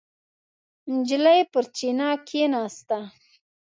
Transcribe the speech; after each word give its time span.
نجلۍ 0.95 1.39
پر 1.51 1.63
چینه 1.75 2.09
کېناسته. 2.27 2.97